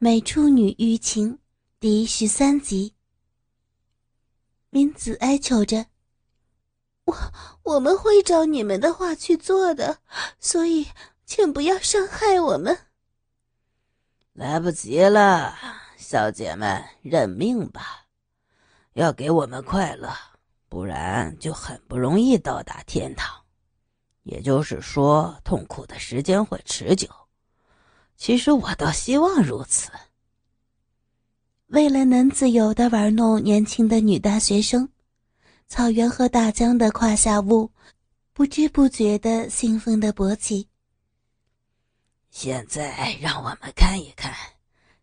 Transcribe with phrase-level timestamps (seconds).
[0.00, 1.34] 美处女欲情》
[1.80, 2.94] 第十三集。
[4.70, 5.86] 明子哀求着
[7.04, 7.32] ：“我
[7.64, 9.98] 我们会照你们的话去做的，
[10.38, 10.86] 所以
[11.24, 12.86] 请不要伤害我们。”
[14.34, 15.56] 来不及了，
[15.96, 18.06] 小姐们，认命吧！
[18.92, 20.14] 要给我们快乐，
[20.68, 23.44] 不然就很不容易到达天堂。
[24.22, 27.08] 也就是说，痛苦的时间会持久。
[28.18, 29.90] 其实我倒希望如此。
[31.68, 34.88] 为了能自由的玩弄年轻的女大学生，
[35.68, 37.70] 草原和大江的胯下物
[38.32, 40.66] 不知不觉的兴奋的勃起。
[42.30, 44.34] 现在让我们看一看，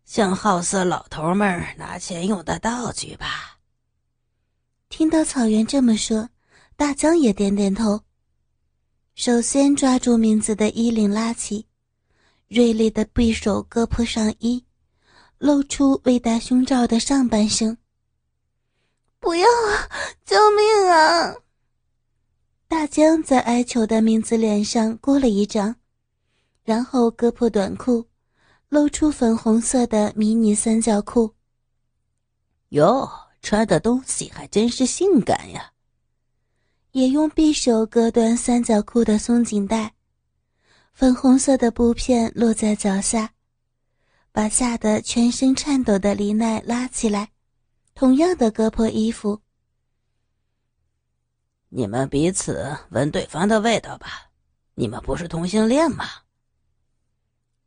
[0.04, 3.58] 像好色老头们拿钱用的道具吧。
[4.88, 6.28] 听到草原这么说，
[6.76, 8.02] 大江也点点头。
[9.14, 11.66] 首先抓住明子的衣领拉起。
[12.48, 14.64] 锐利的匕首割破上衣，
[15.38, 17.76] 露出未戴胸罩的上半身。
[19.18, 19.88] 不要啊！
[20.24, 21.34] 救命啊！
[22.68, 25.74] 大江在哀求的明子脸上过了一掌，
[26.62, 28.06] 然后割破短裤，
[28.68, 31.34] 露出粉红色的迷你三角裤。
[32.68, 33.08] 哟，
[33.42, 35.72] 穿的东西还真是性感呀！
[36.92, 39.95] 也用匕首割断三角裤的松紧带。
[40.96, 43.34] 粉红色的布片落在脚下，
[44.32, 47.32] 把吓得全身颤抖的李奈拉起来，
[47.94, 49.42] 同样的割破衣服。
[51.68, 54.30] 你们彼此闻对方的味道吧，
[54.74, 56.06] 你们不是同性恋吗？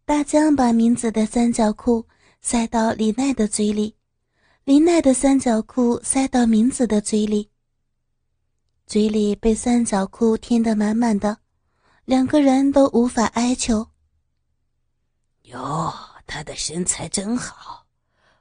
[0.05, 2.07] 大江把明子的三角裤
[2.41, 3.95] 塞到李奈的嘴里，
[4.63, 7.51] 李奈的三角裤塞到明子的嘴里，
[8.87, 11.37] 嘴里被三角裤填得满满的。
[12.09, 13.87] 两个人都无法哀求。
[15.43, 15.93] 哟，
[16.25, 17.85] 他的身材真好，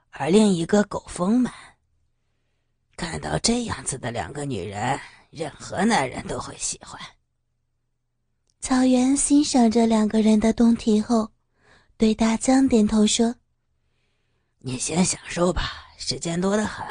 [0.08, 1.52] 而另一个够丰满。
[2.96, 6.98] 看到这样子的两个女人，任何男人都会喜欢。
[8.58, 11.30] 草原欣赏着两个人的动体后，
[11.98, 13.34] 对大江点头说
[14.60, 16.86] ：“你先享受吧，时间多得很。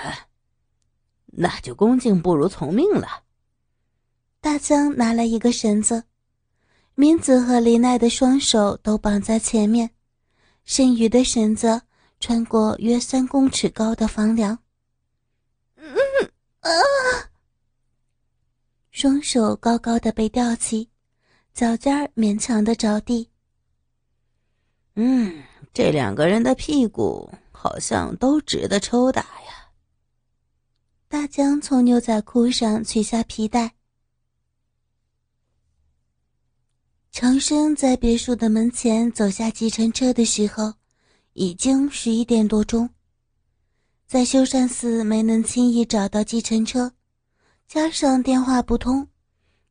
[1.25, 3.23] 那就恭敬不如从命了。”
[4.39, 6.03] 大江拿了一个绳子。
[6.99, 9.91] 明子和林奈的双手都绑在前面，
[10.65, 11.79] 剩余的绳子
[12.19, 14.57] 穿过约三公尺高的房梁。
[15.75, 15.95] 嗯
[16.61, 16.71] 啊！
[18.89, 20.89] 双手高高的被吊起，
[21.53, 23.29] 脚尖儿勉强的着地。
[24.95, 29.69] 嗯，这两个人的屁股好像都值得抽打呀。
[31.07, 33.76] 大江从牛仔裤上取下皮带。
[37.19, 40.75] 长生在别墅的门前走下计程车的时候，
[41.33, 42.87] 已经十一点多钟。
[44.05, 46.91] 在修善寺没能轻易找到计程车，
[47.67, 49.07] 加上电话不通，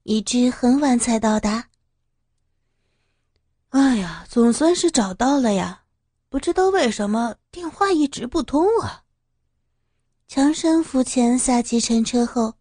[0.03, 1.69] 以致很晚才到达。
[3.69, 5.85] 哎呀，总算是找到了呀！
[6.29, 9.05] 不知道为什么电话一直不通啊。
[10.27, 12.55] 强生扶前下计程车后，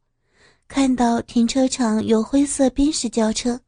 [0.67, 3.59] 看到停车场有灰色宾士轿车。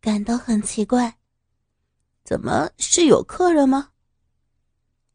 [0.00, 1.18] 感到很奇怪，
[2.24, 3.90] 怎么是有客人吗？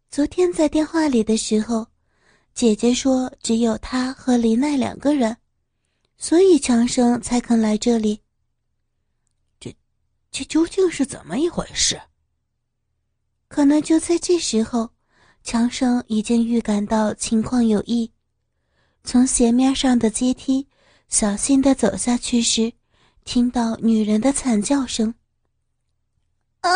[0.10, 1.88] 昨天在电话里的时候，
[2.54, 5.38] 姐姐说只有她和林奈两个人，
[6.18, 8.22] 所以强生才肯来这里。
[9.60, 9.74] 这，
[10.30, 12.02] 这究竟是怎么一回事？
[13.48, 14.90] 可能就在这时候，
[15.44, 18.12] 强生已经预感到情况有异，
[19.04, 20.68] 从斜面上的阶梯
[21.08, 22.74] 小心的走下去时。
[23.24, 25.14] 听到女人的惨叫声，
[26.62, 26.70] 啊！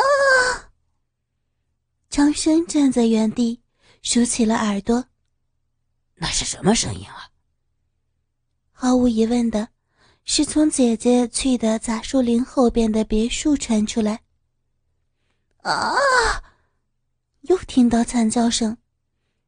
[2.10, 3.62] 张生站在原地，
[4.02, 5.06] 竖起了耳朵。
[6.16, 7.30] 那是什么声音啊？
[8.72, 9.68] 毫无疑问的，
[10.24, 14.22] 是从姐姐去的杂树林后边的别墅传出来。
[15.64, 15.96] 啊！
[17.42, 18.78] 又听到惨叫声，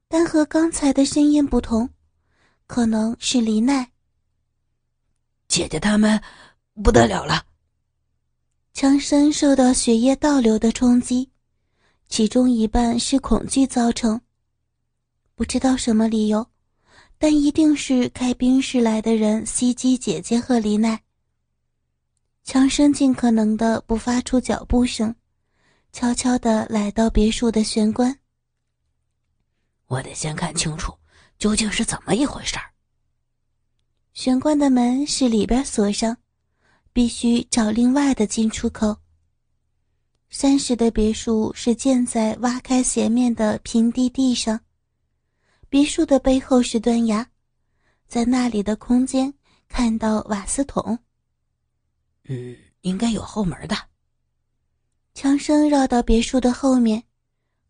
[0.07, 1.89] 但和刚才的声音不同，
[2.65, 3.91] 可能是李奈。
[5.47, 6.21] 姐姐他们。
[6.83, 7.43] 不得了了！
[8.73, 11.31] 强生受到血液倒流的冲击，
[12.07, 14.21] 其中一半是恐惧造成。
[15.33, 16.47] 不知道什么理由，
[17.17, 21.01] 但一定是开宾室来的人袭击姐姐和李奈。
[22.43, 25.13] 强生尽可能的不发出脚步声，
[25.91, 28.17] 悄悄的来到别墅的玄关。
[29.87, 30.93] 我得先看清楚
[31.39, 32.71] 究竟是怎么一回事儿。
[34.13, 36.15] 玄关的门是里边锁上。
[36.97, 38.97] 必须找另外的进出口。
[40.29, 44.59] 山石的别墅是建在挖开斜面的平地地上，
[45.69, 47.23] 别墅的背后是断崖，
[48.07, 49.31] 在那里的空间
[49.67, 50.97] 看到瓦斯桶。
[52.23, 53.77] 嗯，应该有后门的。
[55.13, 57.03] 强生绕到别墅的后面，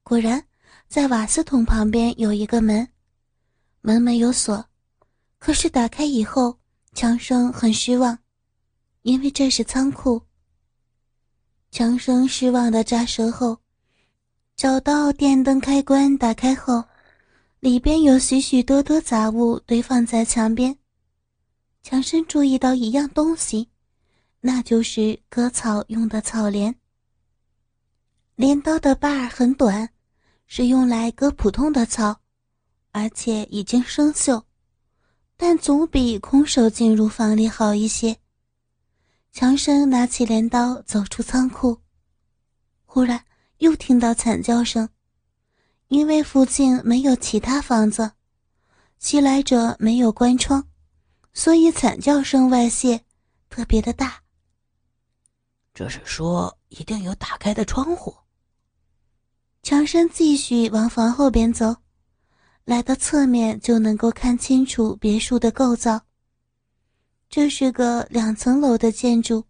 [0.03, 0.41] 果然
[0.87, 2.87] 在瓦斯桶旁边有一个门，
[3.81, 4.65] 门没有锁，
[5.37, 6.57] 可是打开以后，
[6.93, 8.17] 强生很失望，
[9.07, 10.21] 因为这是仓库。
[11.71, 13.57] 强生失望的扎舌后，
[14.57, 16.83] 找到电灯开关，打开后，
[17.61, 20.77] 里边有许许多多杂物堆放在墙边。
[21.81, 23.69] 强生注意到一样东西，
[24.41, 26.75] 那就是割草用的草镰。
[28.35, 29.89] 镰刀的把儿很短，
[30.47, 32.19] 是用来割普通的草，
[32.91, 34.43] 而且已经生锈，
[35.37, 38.17] 但总比空手进入房里好一些。
[39.39, 41.79] 强生拿起镰刀走出仓库，
[42.87, 43.23] 忽然
[43.59, 44.89] 又听到惨叫声。
[45.89, 48.13] 因为附近没有其他房子，
[48.97, 50.67] 袭来者没有关窗，
[51.35, 53.05] 所以惨叫声外泄，
[53.47, 54.23] 特别的大。
[55.71, 58.17] 这是说一定有打开的窗户。
[59.61, 61.75] 强生继续往房后边走，
[62.65, 66.06] 来到侧面就能够看清楚别墅的构造。
[67.29, 69.43] 这是个两层楼的建筑，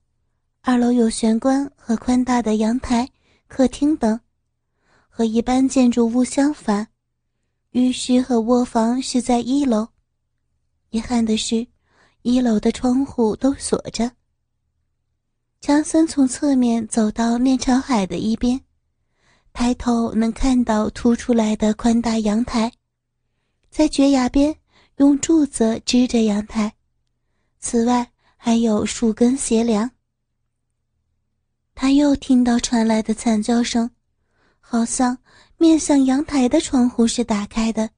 [0.62, 3.07] 二楼有玄关和宽大的阳台、
[3.47, 4.19] 客厅等，
[5.07, 6.88] 和一般建筑物相反。
[7.71, 9.88] 浴室和卧房是在一楼。
[10.89, 11.68] 遗憾的是，
[12.24, 14.12] 一楼的窗户都锁着。
[15.62, 18.59] 强森从侧面走到面朝海的一边，
[19.53, 22.71] 抬头能看到凸出来的宽大阳台，
[23.69, 24.56] 在绝崖边
[24.97, 26.74] 用柱子支着阳台。
[27.69, 29.91] 此外，还有数根斜梁。
[31.75, 33.91] 他又听到传来的惨叫声，
[34.61, 35.17] 好像
[35.57, 37.89] 面向阳台的窗户是打开的。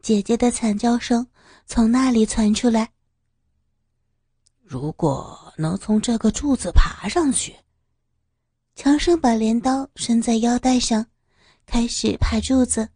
[0.00, 1.26] 姐姐的惨叫声
[1.66, 2.90] 从那里传出来。
[4.62, 7.54] 如果能从这个柱子爬上去，
[8.74, 11.04] 强生把镰刀伸在腰带上，
[11.66, 12.88] 开始爬柱子。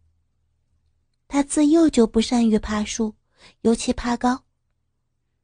[1.27, 3.13] 他自幼就不善于爬树，
[3.61, 4.43] 尤其爬高。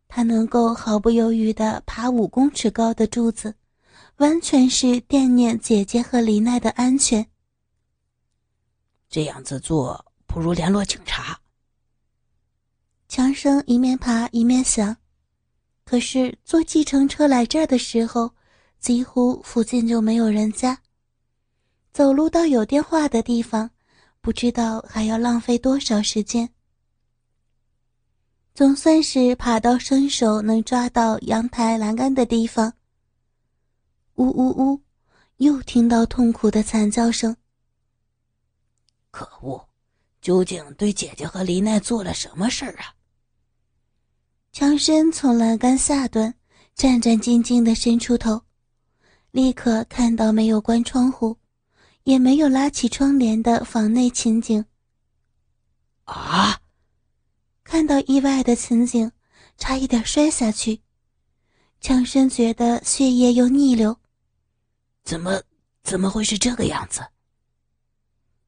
[0.10, 3.54] 他能够毫不犹豫地爬五公尺高的柱子，
[4.18, 7.26] 完全是惦念姐姐和李奈的安全。
[9.08, 11.40] 这样子做不如联络警察。
[13.08, 14.98] 强生一面爬一面想，
[15.86, 18.32] 可是坐计程车来这儿的时候，
[18.80, 20.82] 几乎附近就没有人家。
[21.92, 23.70] 走路到有电话的地方，
[24.22, 26.50] 不知道还要浪费多少时间。
[28.60, 32.74] 总算是爬到伸手能抓到阳台栏杆的地方。
[34.16, 34.82] 呜呜呜！
[35.38, 37.34] 又听到痛苦的惨叫声。
[39.12, 39.66] 可恶！
[40.20, 42.94] 究竟对姐姐和黎奈做了什么事儿啊？
[44.52, 46.36] 强生从栏杆下端，
[46.76, 48.42] 战战兢兢地伸出头，
[49.32, 51.38] 立刻看到没有关窗户，
[52.04, 54.66] 也没有拉起窗帘的房内情景。
[56.04, 56.60] 啊！
[57.70, 59.12] 看到意外的情景，
[59.56, 60.82] 差一点摔下去。
[61.80, 63.96] 强生觉得血液又逆流。
[65.04, 65.40] 怎么
[65.84, 67.06] 怎么会是这个样子？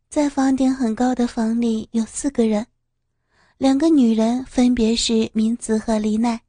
[0.10, 2.66] 在房顶很高的房里有四个人，
[3.60, 6.42] 两个女人分别是明子和李奈，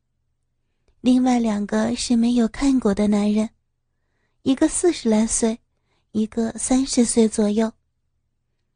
[1.03, 3.51] 另外两个是没有看过的男人，
[4.45, 5.59] 一个四十来岁，
[6.13, 7.71] 一个三十岁左右。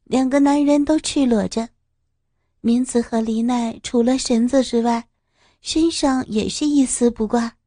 [0.05, 1.71] 两个男人都赤裸着。
[2.67, 5.07] 明子和黎奈除了绳子之外，
[5.61, 7.59] 身上也是一丝不挂。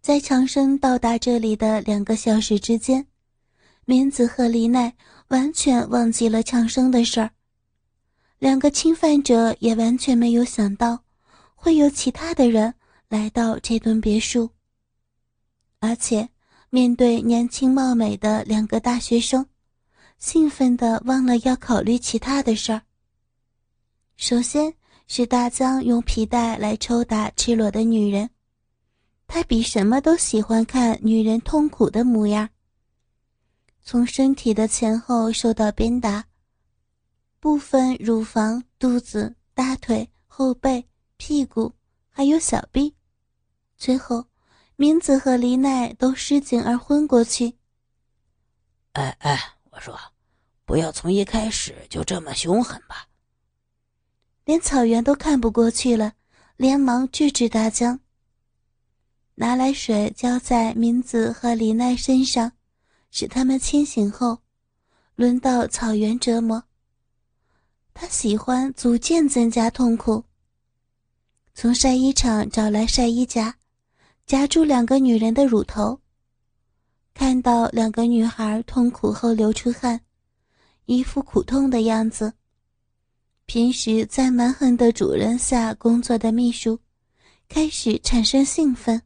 [0.00, 3.06] 在强生到达这里的两个小时之间，
[3.84, 4.96] 明子和黎奈
[5.28, 7.30] 完全忘记了强生的事儿。
[8.38, 11.04] 两个侵犯者也完全没有想到
[11.54, 12.72] 会有其他的人
[13.10, 14.48] 来到这栋别墅，
[15.80, 16.26] 而且
[16.70, 19.44] 面对年轻貌美的两个大学生，
[20.18, 22.80] 兴奋的忘了要考虑其他的事儿。
[24.16, 24.72] 首先
[25.06, 28.28] 是大江用皮带来抽打赤裸的女人，
[29.26, 32.48] 他比什么都喜欢看女人痛苦的模样。
[33.82, 36.24] 从身体的前后受到鞭打，
[37.38, 40.84] 部分乳房、肚子、大腿、后背、
[41.18, 41.72] 屁股，
[42.08, 42.92] 还有小臂，
[43.76, 44.24] 最后，
[44.76, 47.54] 明子和黎奈都失禁而昏过去。
[48.94, 49.38] 哎哎，
[49.70, 49.96] 我说，
[50.64, 53.06] 不要从一开始就这么凶狠吧。
[54.46, 56.12] 连草原都看不过去了，
[56.56, 57.98] 连忙制止大江。
[59.34, 62.52] 拿来水浇在明子和李奈身上，
[63.10, 64.38] 使他们清醒后，
[65.16, 66.62] 轮到草原折磨。
[67.92, 70.22] 他喜欢逐渐增加痛苦。
[71.52, 73.56] 从晒衣场找来晒衣夹，
[74.26, 75.98] 夹住两个女人的乳头。
[77.12, 80.02] 看到两个女孩痛苦后流出汗，
[80.84, 82.34] 一副苦痛的样子。
[83.46, 86.80] 平时在蛮横的主人下工作的秘书，
[87.48, 89.00] 开始产生兴奋，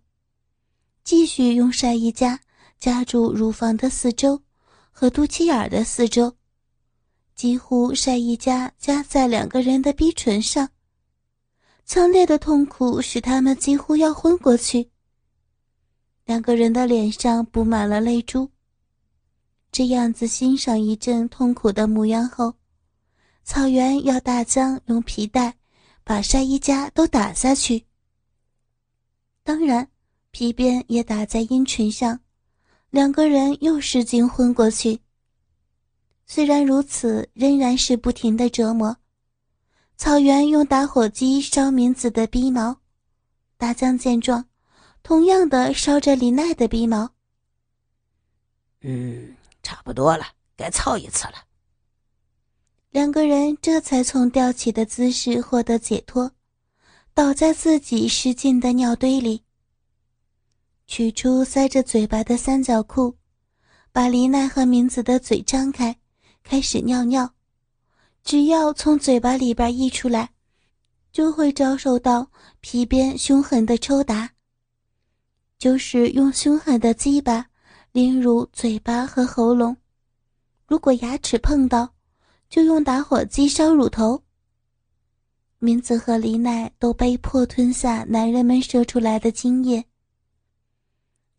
[1.04, 2.40] 继续用晒衣夹
[2.78, 4.42] 夹住乳房的四周
[4.90, 6.34] 和肚脐眼的四周，
[7.34, 10.70] 几乎晒衣夹夹在两个人的逼唇上。
[11.84, 14.90] 强烈的痛苦使他们几乎要昏过去。
[16.24, 18.48] 两个人的脸上布满了泪珠。
[19.70, 22.54] 这样子欣赏一阵痛苦的模样后，
[23.50, 25.56] 草原要大江用皮带
[26.04, 27.84] 把晒衣夹都打下去。
[29.42, 29.90] 当然，
[30.30, 32.20] 皮鞭也打在阴唇上，
[32.90, 35.00] 两个人又使劲昏过去。
[36.26, 38.96] 虽然如此，仍然是不停的折磨。
[39.96, 42.80] 草原用打火机烧明子的鼻毛，
[43.56, 44.44] 大江见状，
[45.02, 47.10] 同样的烧着李奈的鼻毛。
[48.82, 50.24] 嗯，差不多了，
[50.56, 51.49] 该操一次了。
[52.90, 56.32] 两个人这才从吊起的姿势获得解脱，
[57.14, 59.44] 倒在自己失禁的尿堆里，
[60.88, 63.14] 取出塞着嘴巴的三角裤，
[63.92, 65.96] 把李奈和明子的嘴张开，
[66.42, 67.32] 开始尿尿。
[68.24, 70.30] 只要从嘴巴里边溢出来，
[71.12, 72.28] 就会遭受到
[72.60, 74.30] 皮鞭凶狠的抽打。
[75.58, 77.46] 就是用凶狠的鸡巴
[77.92, 79.76] 凌辱嘴巴和喉咙，
[80.66, 81.94] 如果牙齿碰到，
[82.50, 84.22] 就用打火机烧乳头。
[85.60, 89.84] 明子和李奈都被迫吞下男人们射出来的精液。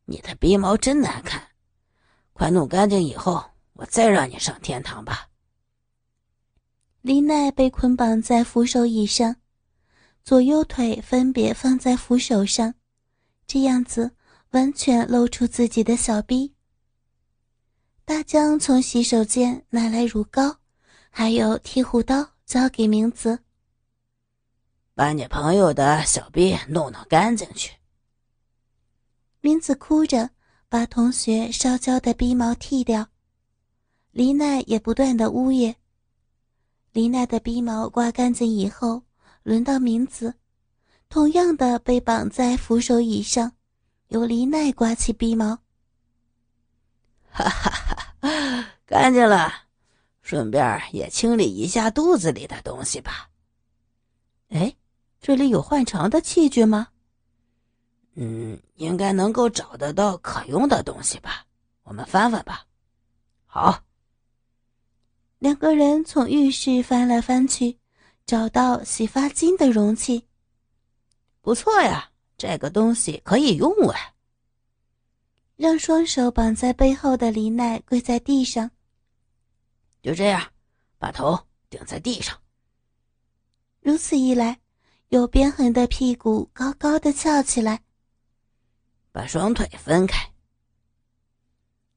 [0.05, 1.49] 你的鼻毛真难看，
[2.33, 5.27] 快弄干净以后，我再让你上天堂吧。
[7.01, 9.35] 李奈被捆绑在扶手椅上，
[10.23, 12.75] 左右腿分别放在扶手上，
[13.47, 14.11] 这样子
[14.51, 16.53] 完全露出自己的小臂。
[18.05, 20.57] 大江从洗手间拿来乳膏，
[21.13, 23.37] 还有剃胡刀，交给明子，
[24.95, 27.73] 把你朋友的小臂弄弄干净去。
[29.41, 30.29] 明子哭着
[30.69, 33.05] 把同学烧焦的鼻毛剃掉，
[34.11, 35.75] 李奈也不断的呜咽。
[36.93, 39.03] 李奈的鼻毛刮干净以后，
[39.43, 40.33] 轮到明子，
[41.09, 43.51] 同样的被绑在扶手椅上，
[44.07, 45.57] 由李奈刮起鼻毛。
[47.29, 49.51] 哈哈哈，干净了，
[50.31, 53.29] 顺便也清理一下肚子里的东西吧。
[54.47, 54.73] 哎，
[55.19, 56.87] 这里有换肠的器具吗？
[58.13, 61.45] 嗯，应该能够找得到可用的东西吧。
[61.83, 62.65] 我们翻翻吧。
[63.45, 63.83] 好。
[65.39, 67.77] 两个人从浴室翻来翻去，
[68.25, 70.25] 找到洗发精的容器。
[71.41, 73.99] 不错呀，这个东西可以用啊。
[75.57, 78.71] 让双手绑在背后的李奈跪在地上。
[80.01, 80.41] 就这样，
[80.97, 81.39] 把头
[81.69, 82.37] 顶在地上。
[83.81, 84.59] 如此一来，
[85.09, 87.81] 有鞭痕的屁股高高的翘起来。
[89.11, 90.31] 把双腿分开。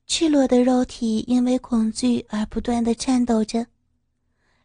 [0.07, 3.67] 赤裸的肉体因为恐惧而不断的颤抖着，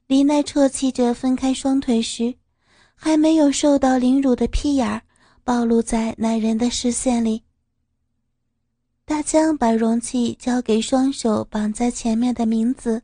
[0.08, 2.36] 李奈啜泣着分开双腿时，
[2.96, 5.02] 还没有受到凌辱的屁眼儿
[5.44, 7.44] 暴露在男人的视线里。
[9.06, 13.02] 大江把容器交给双手绑在前面的明子，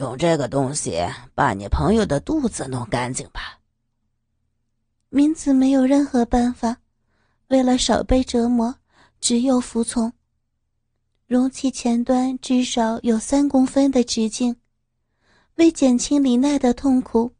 [0.00, 0.98] 用这个东西
[1.34, 3.60] 把你朋友的肚子弄干净吧。
[5.10, 6.78] 明子没有任何办法，
[7.48, 8.74] 为了少被折磨，
[9.20, 10.10] 只有服从。
[11.26, 14.56] 容器前端至少有三公分的直径，
[15.56, 17.34] 为减轻李奈的痛苦，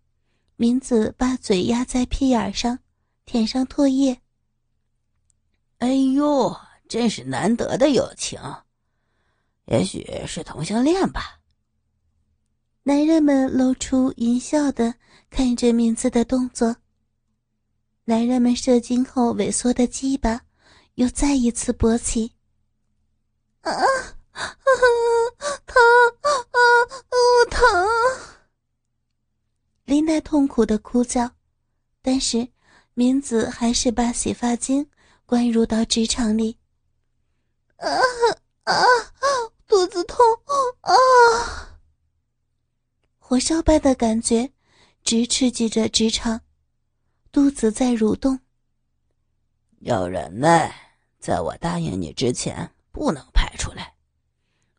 [0.56, 2.78] 明子把嘴压在屁眼上，
[3.24, 4.20] 舔上唾液。
[5.78, 6.54] 哎呦，
[6.90, 8.38] 真是难得的友情，
[9.64, 11.39] 也许是同性恋吧。
[12.90, 14.92] 男人们露出淫笑的
[15.30, 16.74] 看着明子的动作。
[18.02, 20.40] 男人们射精后萎缩的鸡巴，
[20.96, 22.32] 又再一次勃起。
[23.60, 24.56] 啊啊！
[25.66, 25.76] 疼
[26.20, 26.28] 啊！
[27.12, 27.62] 我疼！
[29.84, 31.30] 林奈痛苦的哭叫，
[32.02, 32.48] 但是
[32.94, 34.90] 明子还是把洗发精
[35.26, 36.58] 灌入到直肠里。
[37.76, 37.86] 啊
[38.64, 38.74] 啊！
[39.68, 40.18] 肚子痛
[40.80, 41.69] 啊！
[43.30, 44.50] 火烧般的感觉
[45.04, 46.40] 直刺激着直肠，
[47.30, 48.40] 肚子在蠕动。
[49.82, 50.74] 要忍耐，
[51.20, 52.72] 在我答应你之前。
[52.90, 53.94] 不能排出来，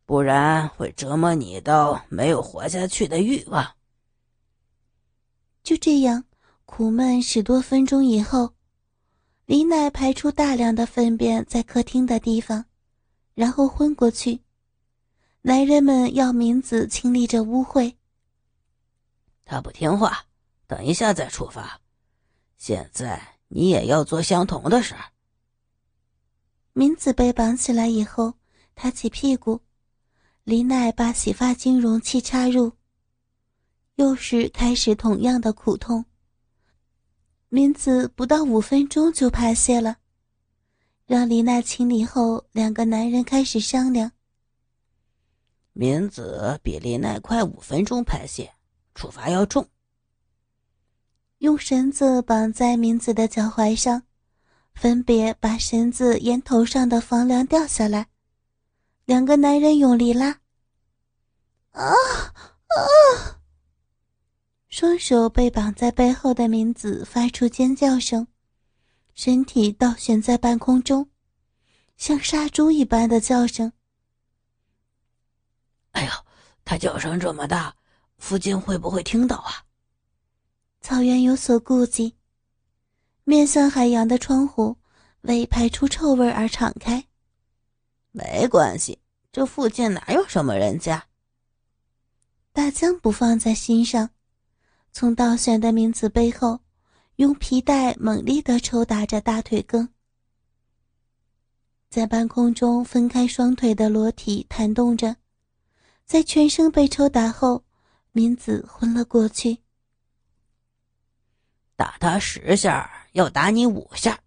[0.05, 3.65] 不然会折磨你到没有活下去的欲望。
[5.63, 6.25] 就这样，
[6.65, 8.51] 苦闷十多分钟以后，
[9.45, 12.65] 李奶排出大量的粪便在客厅的地方，
[13.33, 14.41] 然后昏过去。
[15.43, 17.95] 男人们要明子清理这污秽，
[19.51, 20.27] 他不听话，
[20.65, 21.81] 等一下再处罚。
[22.57, 25.11] 现在你也要做相同的事儿。
[26.71, 28.35] 明子被绑起来以后，
[28.75, 29.59] 抬起屁股，
[30.45, 32.71] 李奈把洗发精容器插入，
[33.95, 36.05] 又是开始同样的苦痛。
[37.49, 39.97] 明子不到五分钟就排泄了，
[41.05, 44.13] 让李奈清理后，两个男人开始商量。
[45.73, 48.53] 明子比李奈快五分钟排泄，
[48.95, 49.67] 处罚要重。
[51.39, 54.03] 用绳子绑在明子的脚踝上，
[54.73, 58.07] 分别把绳子沿头上的房梁掉下来。
[59.05, 60.39] 两个男人用力拉，
[61.71, 63.41] 啊啊！
[64.69, 68.27] 双手被绑在背后的明子发出尖叫声，
[69.15, 71.09] 身体倒悬在半空中，
[71.97, 73.73] 像杀猪一般的叫声。
[75.91, 76.11] 哎呦，
[76.63, 77.75] 他叫声这么大，
[78.21, 79.65] 附近会不会听到啊？
[80.79, 82.15] 草原有所顾忌，
[83.23, 84.77] 面向海洋的窗户
[85.21, 87.03] 为排出臭味而敞开。
[88.11, 88.99] 没关系，
[89.31, 91.07] 这附近哪有什么人家？
[92.53, 94.11] 大江不放在心上，
[94.93, 96.59] 从倒悬的名子背后，
[97.15, 99.89] 用皮带猛烈的抽打着大腿根，
[101.89, 105.17] 在半空中分开双腿的裸体弹动着。
[106.05, 107.63] 在全身被抽打后，
[108.11, 109.59] 明子昏了过去。
[111.75, 114.19] 打他十下，要打你五下。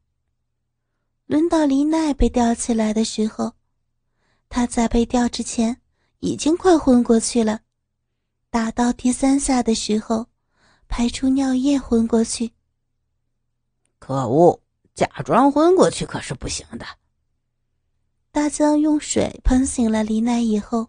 [1.27, 3.53] 轮到林奈被吊起来的时候，
[4.49, 5.81] 他在被吊之前
[6.21, 7.61] 已经快昏过去了。
[8.51, 10.29] 打到第三下的时候，
[10.89, 12.53] 排出尿液昏过去。
[13.99, 14.61] 可恶，
[14.95, 16.87] 假装昏过去可是不行的。
[18.31, 20.89] 大江用水喷醒了林奈以后。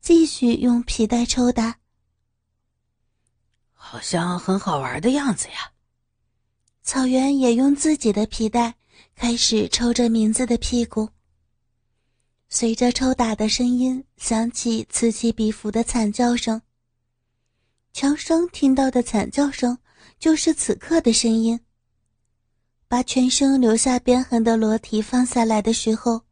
[0.00, 1.78] 继续用皮带抽打，
[3.82, 5.72] 好像很好玩的样子呀。
[6.82, 8.74] 草原也用自己的皮带
[9.16, 11.08] 开始抽着名字的屁股。
[12.48, 16.60] 随着抽打的声音响起，此起彼伏的惨叫声。
[17.92, 19.78] 强生听到的惨叫声
[20.18, 21.58] 就是此刻的声音。
[22.86, 26.22] 把全身留下鞭痕的裸体放下来的时候，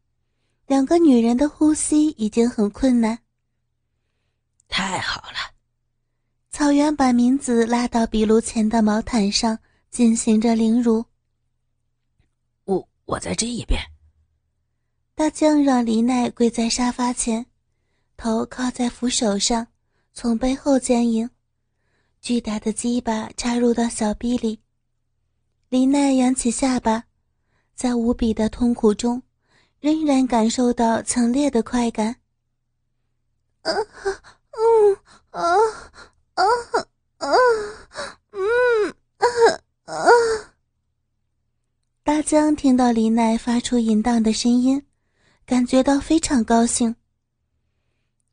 [0.67, 3.19] 两个女人的呼吸已经很困难。
[4.69, 5.55] 太好了，
[6.51, 9.59] 草原把明子拉到壁炉前的毛毯上，
[9.91, 11.05] 进行着凌辱。
[12.65, 13.81] 我我在这一边。
[15.15, 17.45] 大将让李奈跪在沙发前，
[18.17, 19.67] 头靠在扶手上，
[20.13, 21.29] 从背后奸淫，
[22.21, 24.61] 巨大的鸡巴插入到小臂里。
[25.69, 27.05] 李奈扬起下巴，
[27.75, 29.23] 在无比的痛苦中，
[29.81, 32.17] 仍然感受到强烈的快感。
[33.63, 33.73] 啊！
[34.53, 34.97] 嗯
[35.31, 35.43] 啊
[36.39, 36.45] 啊
[37.17, 37.27] 啊
[38.31, 39.27] 嗯啊
[39.87, 39.95] 啊！
[42.05, 44.87] 大江听到李奈发出淫荡的声音，
[45.45, 46.95] 感觉到非常高兴。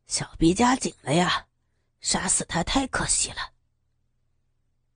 [0.06, 1.48] 小逼加紧了呀！
[2.00, 3.38] 杀死他太可惜了。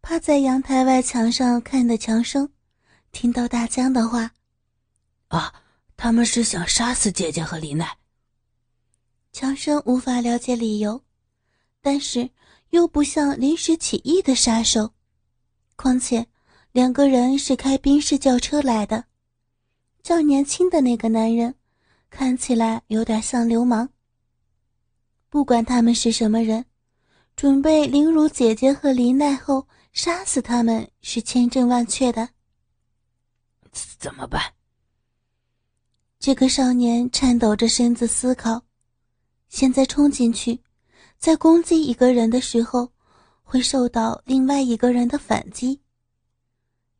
[0.01, 2.53] 趴在阳台外墙上看的强生，
[3.11, 4.31] 听到大江的话，
[5.29, 5.63] 啊，
[5.97, 7.97] 他们是想杀死姐姐和李奈。
[9.31, 11.03] 强生无法了解理由。
[11.81, 12.29] 但是
[12.69, 14.93] 又不像临时起意的杀手，
[15.75, 16.27] 况且
[16.71, 19.05] 两个人是开宾士轿车来的，
[20.03, 21.55] 较年轻的那个男人
[22.09, 23.89] 看起来有点像流氓。
[25.29, 26.65] 不管他们是什么人，
[27.35, 32.29] 准备凌辱姐姐和林奈后杀死他们是千真万确的。
[33.71, 34.41] 怎么办？
[36.19, 38.63] 这个少年颤抖着身子思考，
[39.47, 40.59] 现在冲进去。
[41.19, 42.89] 在攻击一个人的时候，
[43.43, 45.81] 会受到另外一个人的反击。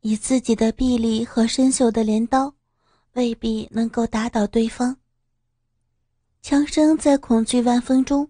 [0.02, 2.54] 以自己的臂力和生锈的镰刀，
[3.14, 4.98] 未必能够打倒对方。
[6.42, 8.30] 强生在恐惧万分中，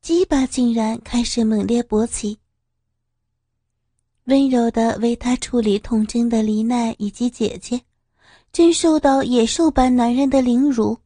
[0.00, 2.38] 鸡巴竟然开始猛烈勃起。
[4.24, 7.80] 温柔的为他处理痛经的黎奈以及姐姐，
[8.52, 10.98] 正受到野兽般男人的凌辱，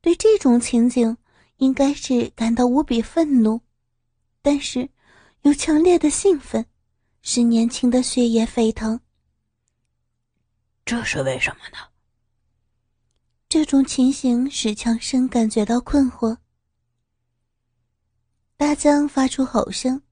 [0.00, 1.14] 对这种情景。
[1.56, 3.60] 应该是感到无比愤怒，
[4.42, 4.88] 但是
[5.42, 6.66] 有强烈的兴奋，
[7.22, 9.00] 使年轻的血液沸腾。
[10.84, 11.78] 这是为什么呢？
[13.48, 16.36] 这种情形使强生感觉到困惑。
[18.56, 20.02] 大江发出吼声，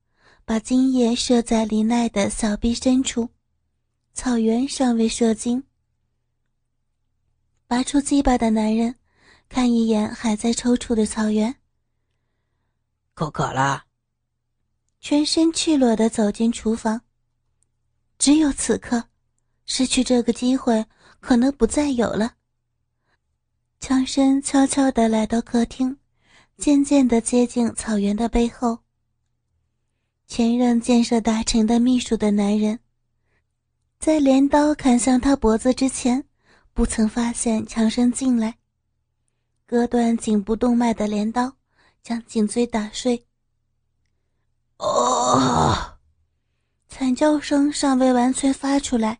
[0.44, 3.28] 把精液射在林奈的小臂深处。
[4.14, 5.64] 草原尚未射精，
[7.66, 8.94] 拔出鸡巴的男人
[9.54, 11.54] 看一眼还在抽搐的草原，
[13.12, 13.84] 口渴了，
[14.98, 17.02] 全身赤裸的走进厨房。
[18.18, 19.04] 只有此刻，
[19.66, 20.86] 失去这个机会
[21.20, 22.36] 可能不再有了。
[23.78, 25.98] 强生悄悄地来到客厅，
[26.56, 28.78] 渐渐地接近草原的背后。
[30.26, 32.80] 前任建设大臣的秘书的男人。
[33.98, 36.24] 在镰刀砍向他脖子之前，
[36.72, 38.56] 不曾发现强生进来。
[39.72, 41.50] 割断颈部动脉的镰刀，
[42.02, 43.24] 将颈椎打碎。
[44.76, 45.74] 哦！
[46.90, 49.18] 惨叫声尚未完全发出来，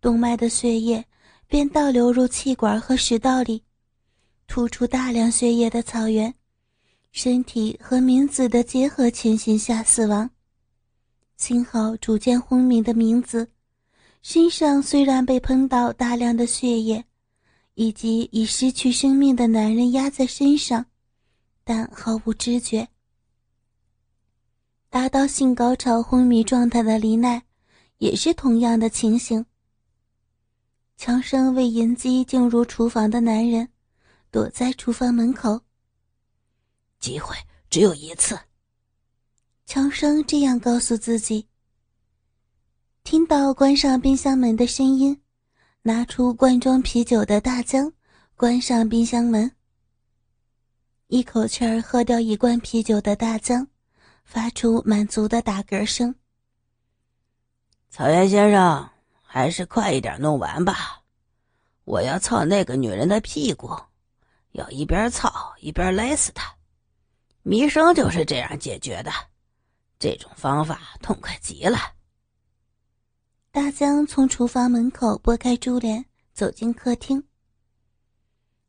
[0.00, 1.04] 动脉的血液
[1.48, 3.64] 便倒流入气管和食道里，
[4.46, 6.32] 吐出大量血液的草原，
[7.10, 10.30] 身体和明子的结合情形下死亡。
[11.36, 13.50] 幸好逐渐昏迷的明子。
[14.22, 17.04] 身上虽然被喷到大量的血液，
[17.80, 20.84] 以及已失去生命的男人压在身上，
[21.64, 22.86] 但毫无知觉。
[24.90, 27.42] 达到性高潮昏迷状态的黎奈，
[27.96, 29.46] 也是同样的情形。
[30.98, 33.66] 强生为迎击进入厨房的男人，
[34.30, 35.58] 躲在厨房门口。
[36.98, 37.34] 机会
[37.70, 38.38] 只有一次，
[39.64, 41.46] 强生这样告诉自己。
[43.04, 45.18] 听到关上冰箱门的声音，
[45.82, 47.90] 拿出罐装啤酒的大江
[48.36, 49.50] 关上冰箱门，
[51.06, 53.66] 一口气儿喝掉一罐啤酒的大江，
[54.22, 56.14] 发出满足的打嗝声。
[57.88, 58.90] 草原先生，
[59.22, 61.00] 还是快一点弄完吧，
[61.84, 63.74] 我要操那个女人的屁股，
[64.52, 66.54] 要一边操一边勒死她。
[67.42, 69.10] 弥生就是这样解决的，
[69.98, 71.78] 这种方法痛快极了。
[73.52, 77.20] 大江从厨房门口拨开珠帘，走进客厅。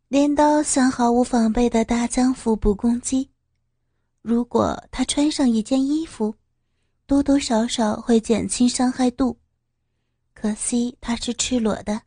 [0.07, 3.29] 镰刀向毫无防备的大江腹部攻击。
[4.23, 6.33] 如果他穿上一件衣服，
[7.05, 9.37] 多多少少会减轻伤害度。
[10.33, 12.01] 可惜他是赤裸的，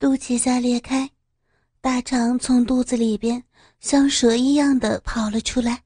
[0.00, 1.08] 肚脐下裂开，
[1.80, 3.44] 大肠从肚子里边
[3.78, 5.83] 像蛇一样的跑了出来。